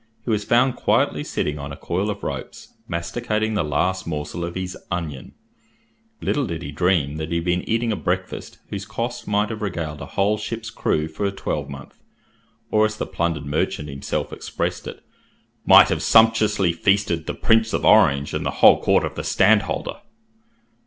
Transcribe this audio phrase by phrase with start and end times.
[0.25, 4.55] He was found quietly sitting on a coil of ropes, masticating the last morsel of
[4.55, 5.35] his "onion".
[6.21, 9.61] Little did he dream that he had been eating a breakfast whose cost might have
[9.61, 12.01] regaled a whole ship's crew for a twelvemonth;
[12.71, 15.03] or, as the plundered merchant himself expressed it,
[15.67, 19.99] "might have sumptuously feasted the Prince of Orange and the whole court of the Stadtholder."